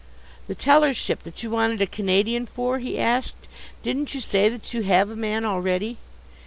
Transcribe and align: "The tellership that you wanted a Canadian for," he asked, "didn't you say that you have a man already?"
"The 0.47 0.55
tellership 0.55 1.21
that 1.25 1.43
you 1.43 1.51
wanted 1.51 1.79
a 1.79 1.85
Canadian 1.85 2.47
for," 2.47 2.79
he 2.79 2.97
asked, 2.97 3.47
"didn't 3.83 4.15
you 4.15 4.19
say 4.19 4.49
that 4.49 4.73
you 4.73 4.81
have 4.81 5.11
a 5.11 5.15
man 5.15 5.45
already?" 5.45 5.97